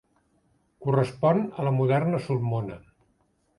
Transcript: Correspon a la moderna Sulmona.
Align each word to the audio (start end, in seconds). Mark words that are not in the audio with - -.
Correspon 0.85 1.43
a 1.45 1.67
la 1.69 1.75
moderna 1.81 2.25
Sulmona. 2.29 2.83